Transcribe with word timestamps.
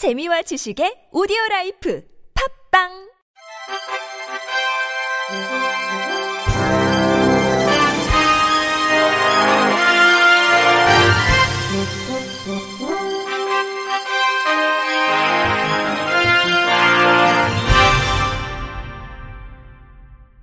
재미와 0.00 0.40
지식의 0.40 1.12
오디오 1.12 1.36
라이프 1.50 2.02
팝빵 2.72 2.88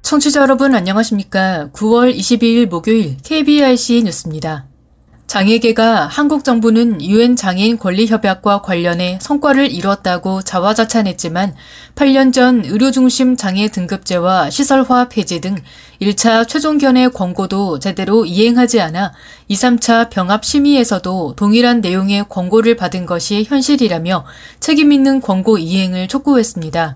청취자 0.04 0.42
여러분 0.42 0.76
안녕하십니까? 0.76 1.72
9월 1.74 2.16
22일 2.16 2.68
목요일 2.68 3.18
KBIC 3.24 4.04
뉴스입니다. 4.04 4.68
장애계가 5.28 6.08
한국 6.08 6.46
정부는 6.46 7.02
유엔 7.02 7.36
장애인 7.36 7.78
권리 7.78 8.08
협약과 8.08 8.62
관련해 8.62 9.20
성과를 9.22 9.70
이뤘다고 9.70 10.42
자화자찬했지만 10.42 11.54
8년 11.96 12.32
전 12.32 12.64
의료 12.64 12.92
중심 12.92 13.36
장애 13.36 13.68
등급제와 13.68 14.50
시설화 14.50 15.10
폐지 15.10 15.42
등 15.42 15.58
1차 16.02 16.48
최종 16.48 16.78
견해 16.78 17.10
권고도 17.10 17.80
제대로 17.80 18.26
이행하지 18.26 18.80
않아 18.80 19.12
2, 19.50 19.56
3차 19.56 20.10
병합 20.10 20.46
심의에서도 20.46 21.34
동일한 21.36 21.82
내용의 21.82 22.30
권고를 22.30 22.78
받은 22.78 23.06
것이 23.06 23.44
현실이라며 23.44 24.26
책임 24.62 24.94
있는 24.94 25.20
권고 25.20 25.58
이행을 25.58 26.08
촉구했습니다. 26.08 26.96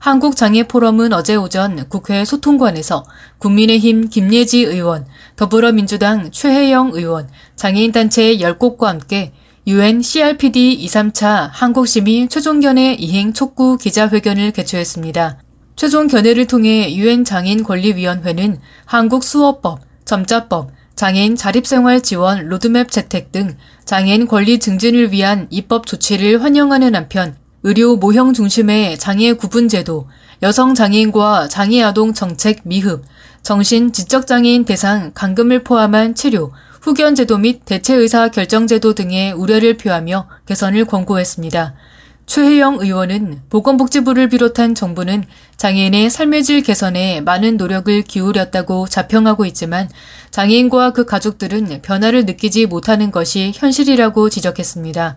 한국장애포럼은 0.00 1.12
어제 1.12 1.36
오전 1.36 1.86
국회 1.90 2.24
소통관에서 2.24 3.04
국민의힘 3.36 4.08
김예지 4.08 4.60
의원, 4.60 5.06
더불어민주당 5.36 6.30
최혜영 6.30 6.92
의원, 6.94 7.28
장애인단체 7.54 8.38
10곳과 8.38 8.86
함께 8.86 9.32
UN 9.66 10.00
CRPD 10.00 10.72
2, 10.72 10.86
3차 10.86 11.50
한국심의 11.52 12.30
최종견해 12.30 12.94
이행 12.94 13.34
촉구 13.34 13.76
기자회견을 13.76 14.52
개최했습니다. 14.52 15.38
최종 15.76 16.06
견해를 16.06 16.46
통해 16.46 16.94
UN 16.94 17.24
장애인 17.24 17.62
권리위원회는 17.62 18.58
한국 18.86 19.22
수어법, 19.22 19.80
점자법, 20.06 20.70
장애인 20.96 21.36
자립생활 21.36 22.02
지원 22.02 22.48
로드맵 22.48 22.90
채택 22.90 23.32
등 23.32 23.54
장애인 23.84 24.26
권리 24.26 24.58
증진을 24.58 25.12
위한 25.12 25.46
입법 25.50 25.86
조치를 25.86 26.42
환영하는 26.42 26.94
한편 26.94 27.36
의료 27.62 27.96
모형 27.96 28.32
중심의 28.32 28.98
장애 28.98 29.34
구분 29.34 29.68
제도, 29.68 30.08
여성 30.42 30.74
장애인과 30.74 31.48
장애 31.48 31.82
아동 31.82 32.14
정책 32.14 32.60
미흡, 32.64 33.04
정신 33.42 33.92
지적 33.92 34.26
장애인 34.26 34.64
대상 34.64 35.12
감금을 35.14 35.62
포함한 35.62 36.14
치료, 36.14 36.52
후견 36.80 37.14
제도 37.14 37.36
및 37.36 37.62
대체 37.66 37.94
의사 37.94 38.28
결정 38.28 38.66
제도 38.66 38.94
등의 38.94 39.32
우려를 39.32 39.76
표하며 39.76 40.28
개선을 40.46 40.86
권고했습니다. 40.86 41.74
최혜영 42.24 42.78
의원은 42.80 43.42
보건복지부를 43.50 44.28
비롯한 44.28 44.74
정부는 44.74 45.24
장애인의 45.56 46.08
삶의 46.08 46.44
질 46.44 46.62
개선에 46.62 47.20
많은 47.20 47.56
노력을 47.56 48.02
기울였다고 48.02 48.86
자평하고 48.86 49.44
있지만 49.46 49.88
장애인과 50.30 50.92
그 50.92 51.04
가족들은 51.04 51.82
변화를 51.82 52.24
느끼지 52.24 52.66
못하는 52.66 53.10
것이 53.10 53.52
현실이라고 53.54 54.30
지적했습니다. 54.30 55.16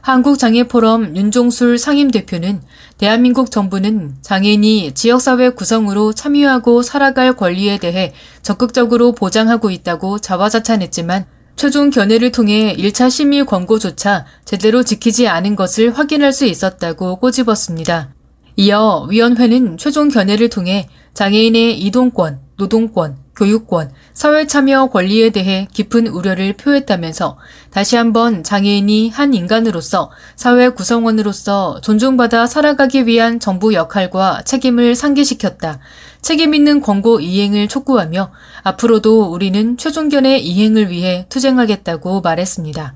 한국장애포럼 0.00 1.16
윤종술 1.16 1.78
상임대표는 1.78 2.62
대한민국 2.96 3.50
정부는 3.50 4.16
장애인이 4.22 4.92
지역사회 4.94 5.50
구성으로 5.50 6.12
참여하고 6.12 6.82
살아갈 6.82 7.34
권리에 7.36 7.78
대해 7.78 8.12
적극적으로 8.42 9.12
보장하고 9.12 9.70
있다고 9.70 10.18
자화자찬했지만 10.18 11.26
최종 11.56 11.90
견해를 11.90 12.30
통해 12.30 12.74
1차 12.78 13.10
심의 13.10 13.44
권고조차 13.44 14.26
제대로 14.44 14.84
지키지 14.84 15.26
않은 15.26 15.56
것을 15.56 15.96
확인할 15.96 16.32
수 16.32 16.46
있었다고 16.46 17.16
꼬집었습니다. 17.16 18.14
이어 18.56 19.06
위원회는 19.08 19.76
최종 19.76 20.08
견해를 20.08 20.48
통해 20.48 20.88
장애인의 21.14 21.80
이동권, 21.80 22.40
노동권, 22.56 23.16
교육권, 23.38 23.92
사회 24.14 24.48
참여 24.48 24.86
권리에 24.86 25.30
대해 25.30 25.68
깊은 25.72 26.08
우려를 26.08 26.54
표했다면서 26.54 27.38
다시 27.70 27.94
한번 27.94 28.42
장애인이 28.42 29.10
한 29.10 29.32
인간으로서 29.32 30.10
사회 30.34 30.68
구성원으로서 30.70 31.80
존중받아 31.80 32.48
살아가기 32.48 33.06
위한 33.06 33.38
정부 33.38 33.74
역할과 33.74 34.42
책임을 34.44 34.96
상기시켰다. 34.96 35.78
책임 36.20 36.52
있는 36.52 36.80
권고 36.80 37.20
이행을 37.20 37.68
촉구하며 37.68 38.32
앞으로도 38.64 39.30
우리는 39.30 39.76
최종견의 39.76 40.44
이행을 40.44 40.90
위해 40.90 41.26
투쟁하겠다고 41.28 42.20
말했습니다. 42.22 42.94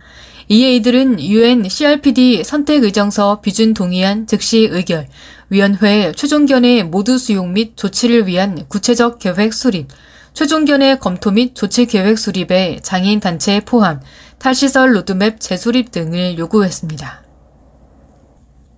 이에 0.48 0.74
이들은 0.74 1.20
UN 1.20 1.68
CRPD 1.68 2.42
선택 2.42 2.82
의정서 2.82 3.40
비준 3.42 3.74
동의안 3.74 4.26
즉시 4.26 4.68
의결, 4.70 5.06
위원회 5.50 6.10
최종견의 6.12 6.84
모두 6.84 7.16
수용 7.16 7.52
및 7.52 7.76
조치를 7.76 8.26
위한 8.26 8.64
구체적 8.68 9.20
계획 9.20 9.54
수립, 9.54 9.86
최종견해 10.34 10.98
검토 10.98 11.30
및 11.30 11.54
조치 11.54 11.86
계획 11.86 12.18
수립에 12.18 12.80
장애인 12.82 13.20
단체 13.20 13.60
포함, 13.60 14.00
탈시설 14.38 14.96
로드맵 14.96 15.40
재수립 15.40 15.92
등을 15.92 16.38
요구했습니다. 16.38 17.22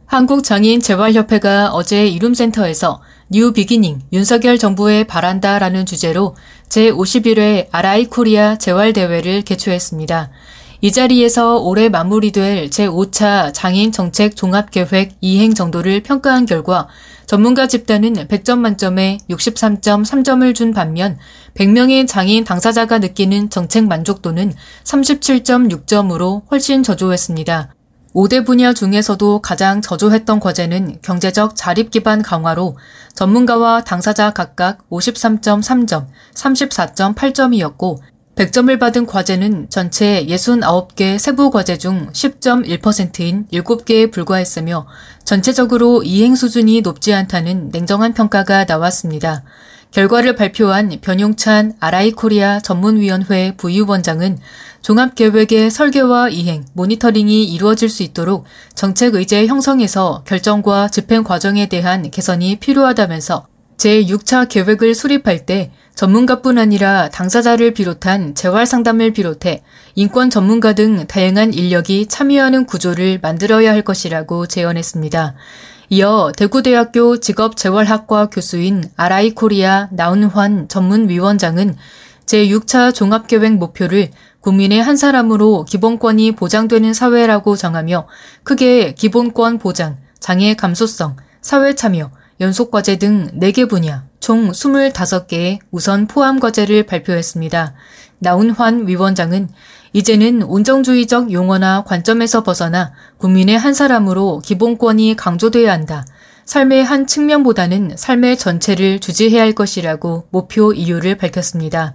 한국장애인 0.07 0.81
재활협회가 0.81 1.71
어제 1.73 2.07
이룸센터에서 2.07 3.03
New 3.31 3.53
Beginning 3.53 4.01
윤석열 4.13 4.59
정부에 4.59 5.05
바란다라는 5.05 5.87
주제로 5.87 6.37
제51회 6.69 7.69
RI 7.73 8.07
Korea 8.07 8.57
재활대회를 8.57 9.43
개최했습니다. 9.43 10.31
이 10.85 10.93
자리에서 10.93 11.61
올해 11.61 11.89
마무리될 11.89 12.69
제5차 12.69 13.55
장애인 13.55 13.91
정책 13.91 14.37
종합계획 14.37 15.17
이행 15.23 15.55
정도를 15.55 16.03
평가한 16.03 16.45
결과 16.45 16.89
전문가 17.25 17.67
집단은 17.67 18.13
100점 18.13 18.59
만점에 18.59 19.17
63.3점을 19.31 20.55
준 20.55 20.75
반면 20.75 21.17
100명의 21.55 22.07
장애인 22.07 22.45
당사자가 22.45 22.99
느끼는 22.99 23.49
정책 23.49 23.87
만족도는 23.87 24.53
37.6점으로 24.85 26.43
훨씬 26.51 26.83
저조했습니다. 26.83 27.75
5대 28.15 28.45
분야 28.45 28.75
중에서도 28.75 29.41
가장 29.41 29.81
저조했던 29.81 30.39
과제는 30.39 30.99
경제적 31.01 31.57
자립 31.57 31.93
기반 31.93 32.21
강화로 32.21 32.77
전문가와 33.15 33.85
당사자 33.85 34.33
각각 34.33 34.87
53.3점, 34.91 36.09
34.8점이었고 36.35 38.01
100점을 38.37 38.77
받은 38.81 39.07
과제는 39.07 39.69
전체 39.71 40.27
69개 40.27 41.19
세부 41.19 41.51
과제 41.51 41.79
중 41.79 42.09
10.1%인 42.13 43.47
7개에 43.53 44.11
불과했으며 44.11 44.87
전체적으로 45.25 46.03
이행 46.03 46.35
수준이 46.35 46.81
높지 46.81 47.15
않다는 47.15 47.71
냉정한 47.71 48.13
평가가 48.13 48.65
나왔습니다. 48.65 49.45
결과를 49.93 50.35
발표한 50.35 50.99
변용찬 51.01 51.75
아라이 51.79 52.11
코리아 52.11 52.59
전문위원회 52.59 53.55
부위원장은 53.57 54.39
종합계획의 54.83 55.71
설계와 55.71 56.31
이행, 56.31 56.65
모니터링이 56.73 57.45
이루어질 57.45 57.89
수 57.89 58.03
있도록 58.03 58.45
정책 58.75 59.15
의제 59.15 59.47
형성에서 59.47 60.25
결정과 60.27 60.89
집행 60.89 61.23
과정에 61.23 61.69
대한 61.69 62.11
개선이 62.11 62.57
필요하다면서 62.57 63.47
제6차 63.77 64.49
계획을 64.49 64.95
수립할 64.95 65.47
때 65.47 65.71
전문가뿐 65.95 66.59
아니라 66.59 67.09
당사자를 67.09 67.73
비롯한 67.73 68.35
재활 68.35 68.67
상담을 68.67 69.13
비롯해 69.13 69.63
인권 69.95 70.29
전문가 70.29 70.73
등 70.73 71.07
다양한 71.07 71.55
인력이 71.55 72.07
참여하는 72.07 72.67
구조를 72.67 73.21
만들어야 73.23 73.73
할 73.73 73.83
것이라고 73.83 74.47
제언했습니다. 74.47 75.35
이어 75.91 76.33
대구대학교 76.37 77.21
직업재활학과 77.21 78.27
교수인 78.27 78.85
아라이 78.97 79.31
코리아 79.31 79.89
나운환 79.93 80.67
전문위원장은 80.67 81.77
제6차 82.27 82.93
종합계획 82.93 83.53
목표를 83.53 84.11
국민의 84.41 84.83
한 84.83 84.97
사람으로 84.97 85.65
기본권이 85.65 86.33
보장되는 86.33 86.93
사회라고 86.93 87.55
정하며 87.55 88.09
크게 88.43 88.95
기본권 88.95 89.59
보장, 89.59 89.99
장애 90.19 90.55
감소성, 90.55 91.17
사회 91.41 91.75
참여, 91.75 92.11
연속과제 92.41 92.97
등 92.97 93.31
4개 93.39 93.69
분야 93.69 94.05
총 94.25 94.53
25개의 94.53 95.59
우선 95.71 96.07
포함 96.07 96.41
과제를 96.41 96.85
발표했습니다. 96.85 97.75
나운환 98.21 98.89
위원장은 98.89 99.51
이제는 99.93 100.45
온정주의적 100.45 101.31
용어나 101.31 101.85
관점에서 101.85 102.43
벗어나 102.43 102.95
국민의 103.19 103.59
한 103.59 103.75
사람으로 103.75 104.39
기본권이 104.39 105.17
강조돼야 105.17 105.71
한다. 105.71 106.07
삶의 106.47 106.85
한 106.85 107.07
측면보다는 107.07 107.97
삶의 107.99 108.39
전체를 108.39 108.99
주지해야 108.99 109.43
할 109.43 109.53
것이라고 109.53 110.27
목표 110.31 110.73
이유를 110.73 111.19
밝혔습니다. 111.19 111.93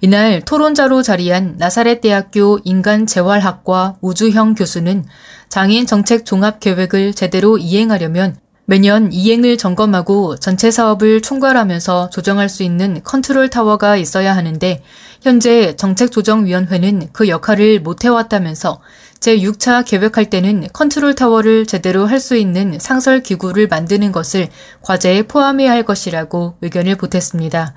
이날 0.00 0.42
토론자로 0.42 1.02
자리한 1.02 1.54
나사렛 1.56 2.00
대학교 2.00 2.58
인간재활학과 2.64 3.94
우주형 4.00 4.56
교수는 4.56 5.04
장애인 5.48 5.86
정책 5.86 6.26
종합 6.26 6.58
계획을 6.58 7.14
제대로 7.14 7.58
이행하려면 7.58 8.38
매년 8.70 9.12
이행을 9.12 9.58
점검하고 9.58 10.36
전체 10.36 10.70
사업을 10.70 11.22
총괄하면서 11.22 12.10
조정할 12.10 12.48
수 12.48 12.62
있는 12.62 13.02
컨트롤 13.02 13.50
타워가 13.50 13.96
있어야 13.96 14.36
하는데 14.36 14.84
현재 15.22 15.74
정책조정위원회는 15.74 17.08
그 17.12 17.26
역할을 17.26 17.80
못해왔다면서 17.80 18.80
제6차 19.18 19.84
계획할 19.84 20.30
때는 20.30 20.68
컨트롤 20.72 21.16
타워를 21.16 21.66
제대로 21.66 22.06
할 22.06 22.20
수 22.20 22.36
있는 22.36 22.78
상설 22.78 23.24
기구를 23.24 23.66
만드는 23.66 24.12
것을 24.12 24.46
과제에 24.82 25.22
포함해야 25.22 25.72
할 25.72 25.82
것이라고 25.82 26.54
의견을 26.60 26.94
보탰습니다. 26.94 27.74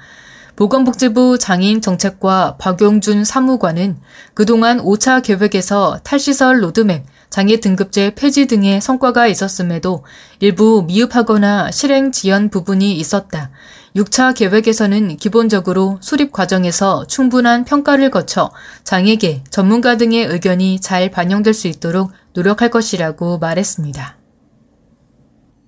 보건복지부 0.55 1.39
장애인 1.39 1.81
정책과 1.81 2.57
박용준 2.59 3.25
사무관은 3.25 3.97
그동안 4.35 4.77
5차 4.77 5.23
계획에서 5.23 6.01
탈시설 6.03 6.61
로드맵, 6.61 7.03
장애 7.33 7.59
등급제 7.59 8.13
폐지 8.13 8.45
등의 8.45 8.79
성과가 8.79 9.25
있었음에도 9.25 10.05
일부 10.39 10.83
미흡하거나 10.85 11.71
실행 11.71 12.11
지연 12.11 12.51
부분이 12.51 12.93
있었다. 12.93 13.49
6차 13.95 14.35
계획에서는 14.35 15.17
기본적으로 15.17 15.97
수립 15.99 16.31
과정에서 16.31 17.07
충분한 17.07 17.65
평가를 17.65 18.11
거쳐 18.11 18.51
장애계, 18.83 19.45
전문가 19.49 19.97
등의 19.97 20.27
의견이 20.27 20.79
잘 20.79 21.09
반영될 21.09 21.55
수 21.55 21.67
있도록 21.67 22.11
노력할 22.35 22.69
것이라고 22.69 23.39
말했습니다. 23.39 24.17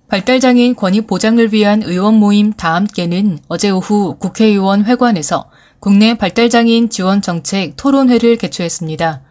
발달장애인 0.06 0.76
권익 0.76 1.08
보장을 1.08 1.52
위한 1.52 1.82
의원 1.82 2.14
모임 2.14 2.52
다함께는 2.52 3.40
어제 3.48 3.70
오후 3.70 4.14
국회의원 4.20 4.84
회관에서 4.84 5.50
국내 5.80 6.16
발달장애인 6.16 6.90
지원 6.90 7.22
정책 7.22 7.74
토론회를 7.74 8.36
개최했습니다. 8.36 9.25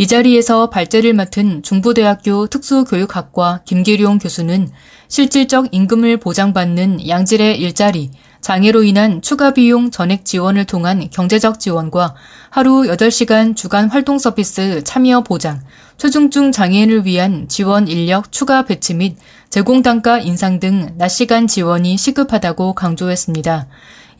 이 0.00 0.06
자리에서 0.06 0.70
발제를 0.70 1.12
맡은 1.12 1.62
중부대학교 1.62 2.46
특수교육학과 2.46 3.60
김기룡 3.66 4.18
교수는 4.18 4.70
실질적 5.08 5.68
임금을 5.72 6.16
보장받는 6.16 7.06
양질의 7.06 7.60
일자리, 7.60 8.10
장애로 8.40 8.82
인한 8.82 9.20
추가 9.20 9.52
비용 9.52 9.90
전액 9.90 10.24
지원을 10.24 10.64
통한 10.64 11.10
경제적 11.10 11.60
지원과 11.60 12.14
하루 12.48 12.84
8시간 12.84 13.54
주간 13.54 13.90
활동 13.90 14.18
서비스 14.18 14.82
참여 14.84 15.20
보장, 15.20 15.60
초중증 15.98 16.50
장애인을 16.50 17.04
위한 17.04 17.46
지원 17.48 17.86
인력 17.86 18.32
추가 18.32 18.64
배치 18.64 18.94
및 18.94 19.18
제공 19.50 19.82
단가 19.82 20.18
인상 20.18 20.60
등 20.60 20.94
낮 20.96 21.08
시간 21.08 21.46
지원이 21.46 21.98
시급하다고 21.98 22.72
강조했습니다. 22.72 23.66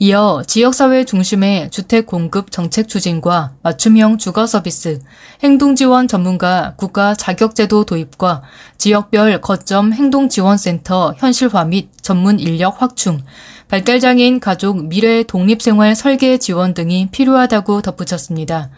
이어 0.02 0.43
지역사회 0.47 1.05
중심의 1.05 1.69
주택 1.70 2.06
공급 2.06 2.50
정책 2.50 2.88
추진과 2.88 3.52
맞춤형 3.62 4.17
주거 4.17 4.47
서비스, 4.47 4.99
행동지원 5.43 6.08
전문가 6.08 6.73
국가 6.79 7.14
자격제도 7.14 7.85
도입과 7.85 8.41
지역별 8.79 9.43
거점 9.43 9.93
행동지원센터 9.93 11.17
현실화 11.19 11.67
및 11.67 11.91
전문 12.00 12.41
인력 12.41 12.81
확충, 12.81 13.20
발달장애인 13.69 14.41
가족 14.41 14.87
미래 14.87 15.23
독립생활 15.23 15.94
설계 15.94 16.38
지원 16.38 16.73
등이 16.73 17.11
필요하다고 17.12 17.82
덧붙였습니다. 17.82 18.70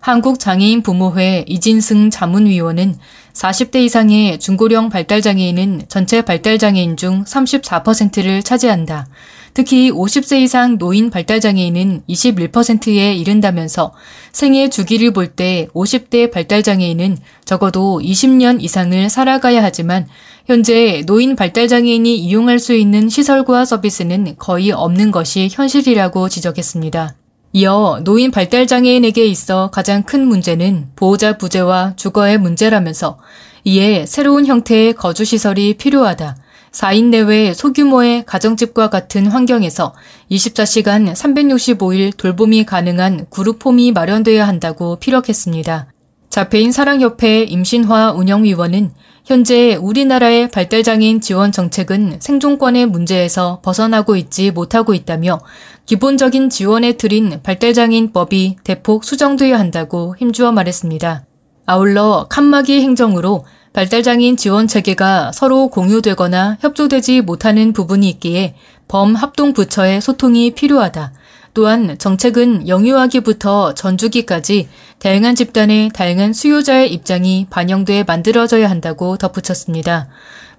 한국장애인 0.00 0.82
부모회 0.82 1.44
이진승 1.46 2.08
자문위원은 2.08 2.96
40대 3.34 3.84
이상의 3.84 4.38
중고령 4.38 4.88
발달장애인은 4.88 5.82
전체 5.88 6.22
발달장애인 6.22 6.96
중 6.96 7.24
34%를 7.24 8.42
차지한다. 8.42 9.08
특히 9.54 9.90
50세 9.90 10.40
이상 10.42 10.78
노인 10.78 11.10
발달장애인은 11.10 12.02
21%에 12.08 13.14
이른다면서 13.14 13.92
생애 14.32 14.68
주기를 14.68 15.12
볼 15.12 15.34
때 15.34 15.68
50대 15.74 16.30
발달장애인은 16.30 17.18
적어도 17.44 18.00
20년 18.02 18.62
이상을 18.62 19.08
살아가야 19.08 19.62
하지만 19.62 20.06
현재 20.46 21.02
노인 21.06 21.36
발달장애인이 21.36 22.16
이용할 22.16 22.58
수 22.58 22.74
있는 22.74 23.08
시설과 23.08 23.64
서비스는 23.64 24.34
거의 24.38 24.72
없는 24.72 25.10
것이 25.10 25.48
현실이라고 25.52 26.28
지적했습니다. 26.28 27.14
이어 27.52 28.00
노인 28.04 28.30
발달장애인에게 28.30 29.24
있어 29.26 29.70
가장 29.70 30.04
큰 30.04 30.26
문제는 30.26 30.90
보호자 30.94 31.36
부재와 31.36 31.94
주거의 31.96 32.38
문제라면서 32.38 33.18
이에 33.64 34.06
새로운 34.06 34.46
형태의 34.46 34.94
거주시설이 34.94 35.74
필요하다. 35.74 36.36
4인 36.72 37.06
내외 37.06 37.52
소규모의 37.52 38.24
가정집과 38.26 38.90
같은 38.90 39.26
환경에서 39.26 39.94
24시간 40.30 41.12
365일 41.12 42.16
돌봄이 42.16 42.64
가능한 42.64 43.26
그룹홈이 43.30 43.92
마련돼야 43.92 44.46
한다고 44.46 44.96
피력했습니다. 44.96 45.92
자폐인 46.30 46.70
사랑협회 46.70 47.42
임신화 47.42 48.12
운영위원은 48.12 48.92
현재 49.24 49.74
우리나라의 49.74 50.50
발달장애인 50.50 51.20
지원 51.20 51.50
정책은 51.52 52.18
생존권의 52.20 52.86
문제에서 52.86 53.60
벗어나고 53.62 54.16
있지 54.16 54.50
못하고 54.50 54.94
있다며 54.94 55.40
기본적인 55.86 56.50
지원에 56.50 56.92
들인 56.92 57.40
발달장애인법이 57.42 58.56
대폭 58.62 59.04
수정돼야 59.04 59.58
한다고 59.58 60.14
힘주어 60.18 60.52
말했습니다. 60.52 61.24
아울러 61.66 62.26
칸막이 62.28 62.80
행정으로 62.80 63.44
발달장애인 63.72 64.36
지원 64.36 64.66
체계가 64.66 65.32
서로 65.32 65.68
공유되거나 65.68 66.58
협조되지 66.60 67.20
못하는 67.20 67.72
부분이 67.72 68.08
있기에 68.10 68.54
범합동부처의 68.88 70.00
소통이 70.00 70.52
필요하다. 70.52 71.12
또한 71.54 71.96
정책은 71.98 72.68
영유아기부터 72.68 73.74
전주기까지 73.74 74.68
다양한 74.98 75.34
집단의 75.34 75.90
다양한 75.90 76.32
수요자의 76.32 76.92
입장이 76.92 77.46
반영돼 77.50 78.04
만들어져야 78.04 78.68
한다고 78.68 79.16
덧붙였습니다. 79.16 80.08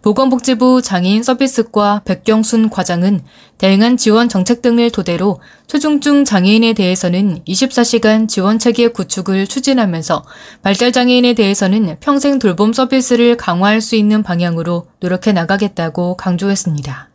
보건복지부 0.01 0.81
장애인 0.81 1.21
서비스과 1.21 2.01
백경순 2.05 2.69
과장은 2.69 3.21
다양한 3.57 3.97
지원 3.97 4.29
정책 4.29 4.61
등을 4.61 4.89
토대로 4.89 5.39
초중증 5.67 6.25
장애인에 6.25 6.73
대해서는 6.73 7.43
24시간 7.47 8.27
지원 8.27 8.57
체계 8.57 8.87
구축을 8.87 9.45
추진하면서 9.45 10.25
발달 10.63 10.91
장애인에 10.91 11.33
대해서는 11.33 11.97
평생 11.99 12.39
돌봄 12.39 12.73
서비스를 12.73 13.37
강화할 13.37 13.81
수 13.81 13.95
있는 13.95 14.23
방향으로 14.23 14.87
노력해 14.99 15.33
나가겠다고 15.33 16.17
강조했습니다. 16.17 17.09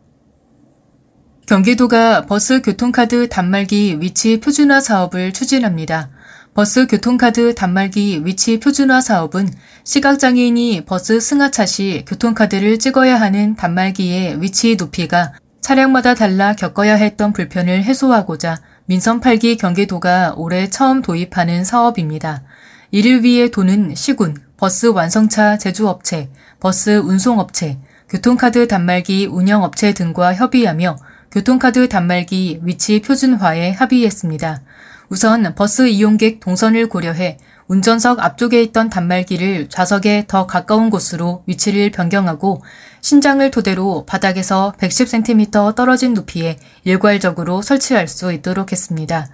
경기도가 1.47 2.27
버스 2.27 2.61
교통카드 2.61 3.29
단말기 3.29 4.01
위치 4.01 4.41
표준화 4.41 4.81
사업을 4.81 5.33
추진합니다. 5.33 6.11
버스 6.57 6.87
교통카드 6.87 7.55
단말기 7.55 8.25
위치 8.25 8.59
표준화 8.59 9.03
사업은 9.03 9.51
시각장애인이 9.85 10.87
버스 10.87 11.21
승하차 11.21 11.67
시 11.67 12.03
교통카드를 12.07 12.79
찍어야 12.79 13.21
하는 13.21 13.57
단말기의 13.57 14.41
위치 14.41 14.75
높이가 14.77 15.35
차량마다 15.61 16.15
달라 16.15 16.55
겪어야 16.55 16.95
했던 16.95 17.35
불편을 17.35 17.85
해소하고자 17.85 18.57
민선 18.87 19.21
8기 19.21 19.59
경기도가 19.59 20.33
올해 20.39 20.71
처음 20.71 21.03
도입하는 21.03 21.63
사업입니다. 21.63 22.43
이를 22.91 23.23
위해 23.23 23.51
도는 23.51 23.95
시군, 23.95 24.35
버스 24.57 24.87
완성차 24.87 25.59
제조업체, 25.59 26.31
버스 26.59 26.97
운송업체, 27.01 27.81
교통카드 28.09 28.67
단말기 28.67 29.27
운영업체 29.27 29.93
등과 29.93 30.35
협의하며 30.35 30.97
교통카드 31.33 31.91
단말기 31.91 32.61
위치 32.63 33.03
표준화에 33.03 33.73
합의했습니다. 33.73 34.63
우선 35.09 35.55
버스 35.55 35.87
이용객 35.87 36.41
동선을 36.41 36.89
고려해 36.89 37.39
운전석 37.69 38.21
앞쪽에 38.21 38.63
있던 38.63 38.91
단말기를 38.91 39.69
좌석에 39.69 40.25
더 40.29 40.47
가까운 40.47 40.91
곳으로 40.91 41.43
위치를 41.47 41.91
변경하고 41.91 42.63
신장을 43.01 43.49
토대로 43.51 44.05
바닥에서 44.07 44.75
110cm 44.79 45.75
떨어진 45.75 46.15
높이에 46.15 46.59
일괄적으로 46.85 47.63
설치할 47.63 48.09
수 48.09 48.33
있도록 48.33 48.73
했습니다. 48.73 49.29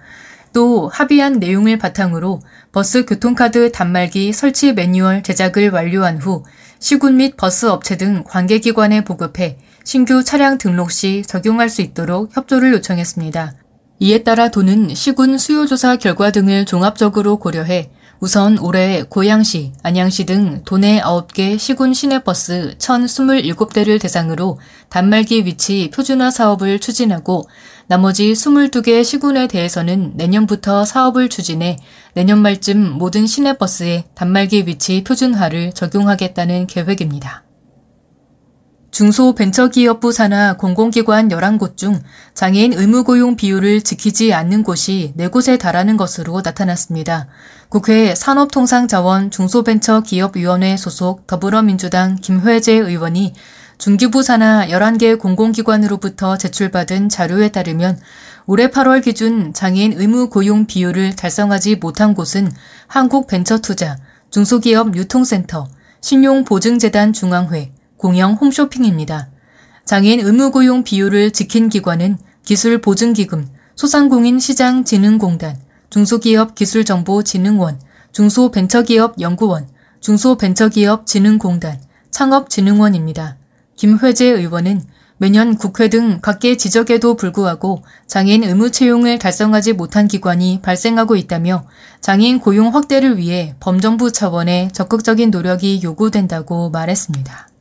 또 0.51 0.87
합의한 0.89 1.39
내용을 1.39 1.79
바탕으로 1.79 2.41
버스 2.71 3.05
교통카드 3.05 3.71
단말기 3.71 4.33
설치 4.33 4.73
매뉴얼 4.73 5.23
제작을 5.23 5.71
완료한 5.71 6.17
후 6.17 6.43
시군 6.79 7.17
및 7.17 7.35
버스 7.37 7.65
업체 7.65 7.97
등 7.97 8.23
관계기관에 8.23 9.03
보급해 9.03 9.57
신규 9.83 10.23
차량 10.23 10.57
등록 10.57 10.91
시 10.91 11.23
적용할 11.23 11.69
수 11.69 11.81
있도록 11.81 12.35
협조를 12.35 12.73
요청했습니다. 12.73 13.62
이에 14.03 14.21
따라 14.21 14.49
도는 14.49 14.95
시군 14.95 15.37
수요조사 15.37 15.95
결과 15.95 16.29
등을 16.29 16.65
종합적으로 16.65 17.37
고려해 17.37 17.89
우선 18.19 18.59
올해 18.59 19.03
고양시, 19.03 19.71
안양시 19.81 20.25
등 20.25 20.61
도내 20.65 20.99
9개 20.99 21.57
시군 21.57 21.93
시내버스 21.93 22.75
1,027대를 22.79 24.01
대상으로 24.01 24.59
단말기 24.89 25.45
위치 25.45 25.89
표준화 25.93 26.31
사업을 26.31 26.79
추진하고 26.79 27.47
나머지 27.87 28.33
22개 28.33 29.05
시군에 29.05 29.47
대해서는 29.47 30.11
내년부터 30.15 30.83
사업을 30.83 31.29
추진해 31.29 31.77
내년 32.13 32.41
말쯤 32.41 32.97
모든 32.97 33.25
시내버스에 33.25 34.03
단말기 34.15 34.67
위치 34.67 35.05
표준화를 35.05 35.71
적용하겠다는 35.71 36.67
계획입니다. 36.67 37.42
중소벤처기업부 38.93 40.11
산하 40.11 40.55
공공기관 40.55 41.29
11곳 41.29 41.77
중 41.77 41.99
장애인 42.35 42.73
의무고용 42.73 43.35
비율을 43.35 43.81
지키지 43.81 44.35
않는 44.35 44.61
곳이 44.61 45.15
4곳에 45.17 45.57
달하는 45.57 45.97
것으로 45.97 46.41
나타났습니다. 46.45 47.27
국회 47.69 48.13
산업통상자원 48.13 49.31
중소벤처기업위원회 49.31 50.77
소속 50.77 51.25
더불어민주당 51.25 52.17
김회재 52.17 52.73
의원이 52.73 53.33
중기부 53.79 54.21
산하 54.21 54.67
11개 54.67 55.17
공공기관으로부터 55.17 56.37
제출받은 56.37 57.09
자료에 57.09 57.49
따르면 57.49 57.99
올해 58.45 58.67
8월 58.67 59.03
기준 59.03 59.53
장애인 59.53 59.93
의무 59.99 60.29
고용 60.29 60.67
비율을 60.67 61.15
달성하지 61.15 61.77
못한 61.77 62.13
곳은 62.13 62.51
한국벤처투자, 62.85 63.97
중소기업 64.29 64.95
유통센터, 64.95 65.67
신용보증재단 66.01 67.11
중앙회, 67.11 67.72
공영 68.03 68.33
홈쇼핑입니다. 68.33 69.29
장애인 69.85 70.19
의무고용 70.19 70.83
비율을 70.83 71.31
지킨 71.31 71.69
기관은 71.69 72.17
기술보증기금, 72.43 73.47
소상공인시장진흥공단, 73.75 75.55
중소기업기술정보진흥원, 75.89 77.79
중소벤처기업연구원, 78.11 79.69
중소벤처기업진흥공단, 80.01 81.79
창업진흥원입니다. 82.11 83.37
김회재 83.77 84.25
의원은 84.25 84.81
매년 85.15 85.55
국회 85.55 85.87
등 85.87 86.19
각계 86.21 86.57
지적에도 86.57 87.15
불구하고 87.15 87.83
장애인 88.07 88.43
의무 88.43 88.71
채용을 88.71 89.17
달성하지 89.17 89.71
못한 89.71 90.09
기관이 90.09 90.59
발생하고 90.61 91.15
있다며 91.15 91.65
장애인 92.01 92.41
고용 92.41 92.75
확대를 92.75 93.17
위해 93.17 93.55
범정부 93.61 94.11
차원의 94.11 94.73
적극적인 94.73 95.31
노력이 95.31 95.79
요구된다고 95.81 96.69
말했습니다. 96.69 97.52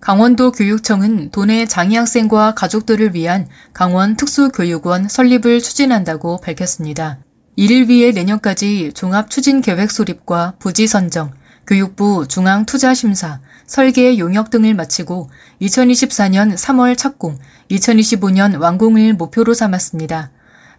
강원도 0.00 0.50
교육청은 0.50 1.30
도내 1.30 1.66
장애 1.66 1.98
학생과 1.98 2.54
가족들을 2.54 3.14
위한 3.14 3.46
강원 3.74 4.16
특수교육원 4.16 5.08
설립을 5.08 5.60
추진한다고 5.60 6.40
밝혔습니다. 6.40 7.18
이를 7.54 7.90
위해 7.90 8.10
내년까지 8.10 8.92
종합추진계획 8.94 9.90
수립과 9.90 10.54
부지 10.58 10.86
선정, 10.86 11.32
교육부 11.66 12.26
중앙투자심사, 12.26 13.40
설계 13.66 14.18
용역 14.18 14.48
등을 14.48 14.74
마치고 14.74 15.28
2024년 15.60 16.56
3월 16.56 16.96
착공, 16.96 17.38
2025년 17.70 18.58
완공을 18.58 19.12
목표로 19.12 19.52
삼았습니다. 19.52 20.30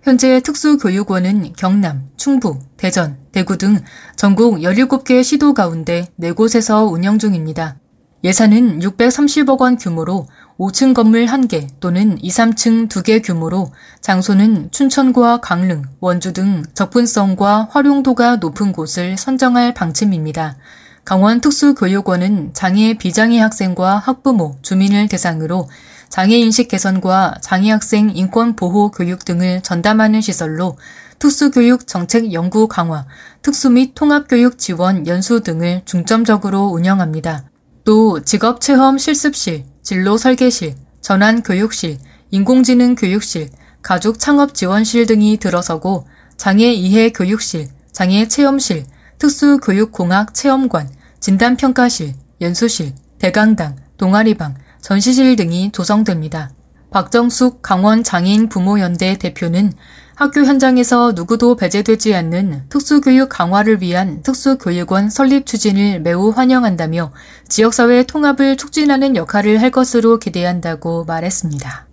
현재 0.01 0.39
특수교육원은 0.39 1.53
경남, 1.55 2.09
충북, 2.17 2.75
대전, 2.75 3.19
대구 3.31 3.59
등 3.59 3.79
전국 4.15 4.57
17개 4.57 5.23
시도 5.23 5.53
가운데 5.53 6.07
4곳에서 6.19 6.91
운영 6.91 7.19
중입니다. 7.19 7.80
예산은 8.23 8.79
630억 8.81 9.61
원 9.61 9.77
규모로 9.77 10.27
5층 10.59 10.93
건물 10.93 11.25
1개 11.25 11.67
또는 11.79 12.19
2, 12.21 12.29
3층 12.29 12.87
2개 12.87 13.25
규모로 13.25 13.71
장소는 14.01 14.69
춘천과 14.69 15.41
강릉, 15.41 15.83
원주 15.99 16.33
등 16.33 16.61
접근성과 16.75 17.69
활용도가 17.71 18.35
높은 18.35 18.73
곳을 18.73 19.17
선정할 19.17 19.73
방침입니다. 19.73 20.57
강원 21.03 21.41
특수교육원은 21.41 22.53
장애 22.53 22.93
비장애 22.93 23.39
학생과 23.39 23.97
학부모, 23.97 24.55
주민을 24.61 25.07
대상으로 25.07 25.67
장애인식 26.09 26.67
개선과 26.67 27.37
장애학생 27.41 28.11
인권 28.13 28.55
보호 28.55 28.91
교육 28.91 29.25
등을 29.25 29.61
전담하는 29.63 30.21
시설로 30.21 30.77
특수교육 31.17 31.87
정책 31.87 32.33
연구 32.33 32.67
강화, 32.67 33.07
특수 33.41 33.71
및 33.71 33.95
통합교육 33.95 34.59
지원 34.59 35.07
연수 35.07 35.41
등을 35.41 35.81
중점적으로 35.85 36.65
운영합니다. 36.67 37.50
또 37.83 38.21
직업체험 38.23 38.97
실습실, 38.97 39.65
진로 39.81 40.17
설계실, 40.17 40.75
전환 41.01 41.41
교육실, 41.41 41.97
인공지능 42.29 42.95
교육실, 42.95 43.49
가족 43.81 44.19
창업 44.19 44.53
지원실 44.53 45.07
등이 45.07 45.37
들어서고 45.37 46.07
장애 46.37 46.71
이해 46.71 47.09
교육실, 47.09 47.69
장애 47.91 48.27
체험실, 48.27 48.85
특수교육공학 49.17 50.33
체험관, 50.33 50.89
진단평가실, 51.19 52.13
연수실, 52.41 52.93
대강당, 53.19 53.75
동아리방, 53.97 54.55
전시실 54.81 55.35
등이 55.35 55.71
조성됩니다. 55.71 56.51
박정숙 56.91 57.61
강원 57.61 58.03
장애인 58.03 58.49
부모연대 58.49 59.17
대표는 59.17 59.73
학교 60.21 60.45
현장에서 60.45 61.13
누구도 61.13 61.55
배제되지 61.55 62.13
않는 62.13 62.65
특수교육 62.69 63.27
강화를 63.27 63.81
위한 63.81 64.21
특수교육원 64.21 65.09
설립 65.09 65.47
추진을 65.47 66.01
매우 66.01 66.29
환영한다며 66.29 67.11
지역사회 67.49 68.03
통합을 68.03 68.55
촉진하는 68.55 69.15
역할을 69.15 69.59
할 69.59 69.71
것으로 69.71 70.19
기대한다고 70.19 71.05
말했습니다. 71.05 71.87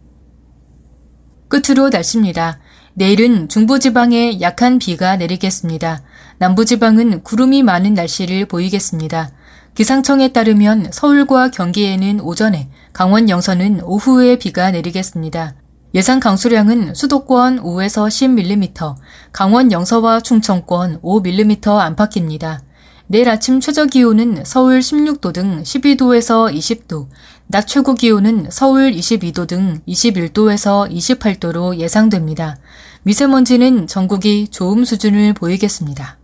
끝으로 1.49 1.89
날씨입니다. 1.89 2.59
내일은 2.93 3.49
중부지방에 3.49 4.43
약한 4.43 4.79
비가 4.79 5.17
내리겠습니다. 5.17 6.03
남부지방은 6.37 7.23
구름이 7.23 7.63
많은 7.63 7.95
날씨를 7.95 8.45
보이겠습니다. 8.45 9.31
기상청에 9.75 10.35
따르면 10.35 10.91
서울과 10.93 11.51
경기에는 11.51 12.21
오전에, 12.21 12.69
강원 12.93 13.31
영서는 13.31 13.81
오후에 13.85 14.37
비가 14.37 14.71
내리겠습니다. 14.71 15.55
예상 15.95 16.21
강수량은 16.21 16.95
수도권 16.95 17.63
5에서 17.63 18.09
10mm, 18.09 18.95
강원 19.33 19.73
영서와 19.73 20.21
충청권 20.21 21.01
5mm 21.01 21.67
안팎입니다. 21.79 22.61
내일 23.07 23.31
아침 23.31 23.59
최저 23.59 23.87
기온은 23.87 24.45
서울 24.45 24.81
16도 24.81 25.33
등 25.33 25.63
12도에서 25.63 26.55
20도, 26.55 27.09
낮 27.47 27.67
최고 27.67 27.95
기온은 27.95 28.49
서울 28.51 28.93
22도 28.93 29.49
등 29.49 29.81
21도에서 29.89 30.91
28도로 30.93 31.79
예상됩니다. 31.79 32.59
미세먼지는 33.05 33.87
전국이 33.87 34.49
좋음 34.49 34.85
수준을 34.85 35.33
보이겠습니다. 35.33 36.19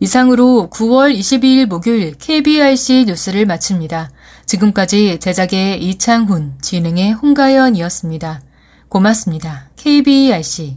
이상으로 0.00 0.68
9월 0.72 1.16
22일 1.16 1.66
목요일 1.66 2.14
KBRC 2.18 3.04
뉴스를 3.06 3.46
마칩니다. 3.46 4.10
지금까지 4.46 5.18
제작의 5.20 5.80
이창훈, 5.80 6.54
진행의 6.60 7.12
홍가연이었습니다. 7.12 8.47
고맙습니다. 8.88 9.68
KBRC 9.76 10.76